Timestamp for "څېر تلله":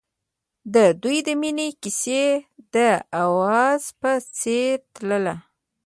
4.39-5.35